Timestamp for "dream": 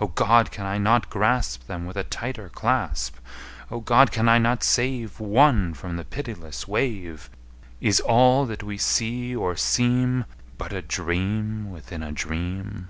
10.82-11.70, 12.10-12.88